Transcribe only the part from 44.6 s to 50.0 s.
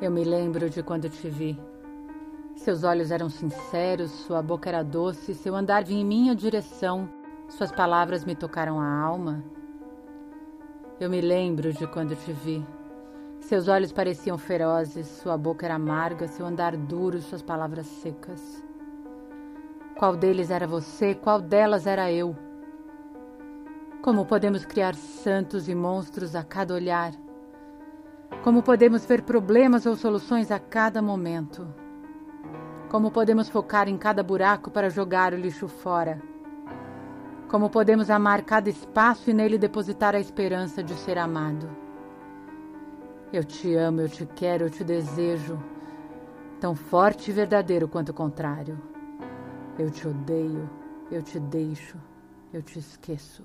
eu te desejo, tão forte e verdadeiro quanto o contrário. Eu